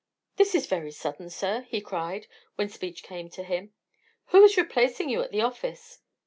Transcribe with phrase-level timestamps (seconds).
[0.37, 3.71] "This is very sudden, sir!" he cried, when speech came to him.
[4.29, 5.99] "Who is replacing you at the office?"